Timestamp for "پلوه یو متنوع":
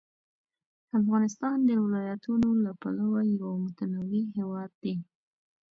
2.81-4.23